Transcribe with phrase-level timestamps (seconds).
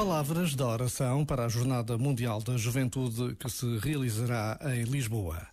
[0.00, 5.46] Palavras da oração para a Jornada Mundial da Juventude que se realizará em Lisboa.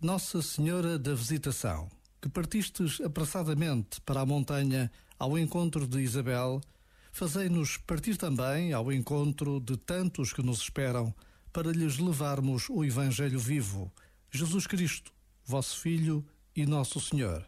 [0.00, 1.90] Nossa Senhora da Visitação,
[2.20, 4.88] que partistes apressadamente para a montanha
[5.18, 6.60] ao encontro de Isabel,
[7.10, 11.12] fazei-nos partir também ao encontro de tantos que nos esperam
[11.52, 13.90] para lhes levarmos o Evangelho vivo,
[14.30, 15.12] Jesus Cristo,
[15.44, 16.24] vosso Filho
[16.54, 17.44] e nosso Senhor.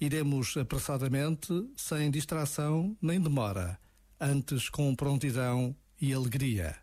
[0.00, 3.78] Iremos apressadamente, sem distração nem demora
[4.20, 6.76] antes com prontidão e alegria.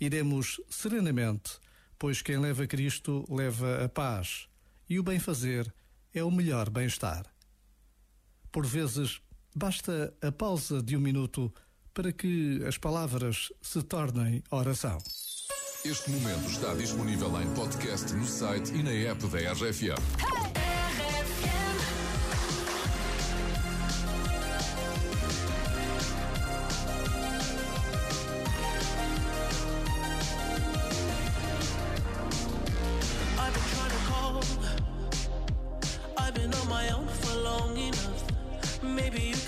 [0.00, 1.58] Iremos serenamente,
[1.98, 4.48] pois quem leva Cristo leva a paz,
[4.88, 5.72] e o bem-fazer
[6.12, 7.24] é o melhor bem-estar.
[8.50, 9.20] Por vezes,
[9.54, 11.52] basta a pausa de um minuto
[11.94, 14.98] para que as palavras se tornem oração.
[15.84, 20.41] Este momento está disponível em podcast no site e na app da RFM.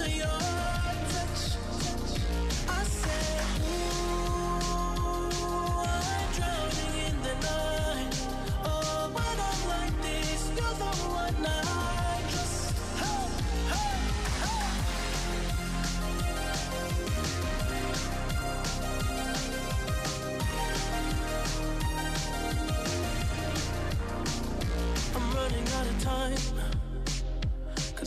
[0.00, 0.49] million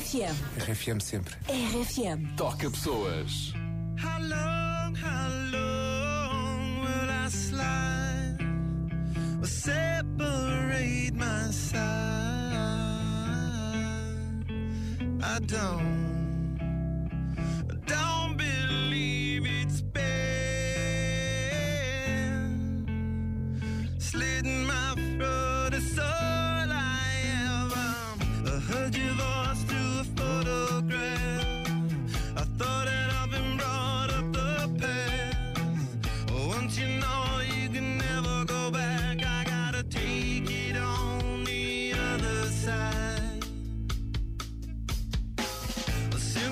[0.00, 0.34] RFM.
[0.58, 1.36] RFM sempre.
[1.46, 2.34] RFM.
[2.36, 3.52] Toca pessoas.
[3.98, 8.38] How long, how long will I slide?
[9.42, 11.80] Or separate my side?
[15.22, 16.29] I don't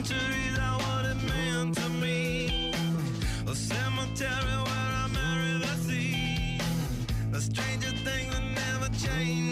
[0.04, 2.72] centuries are what it meant to me.
[3.48, 6.60] A cemetery where I marry the sea.
[7.32, 9.47] The stranger things that never change.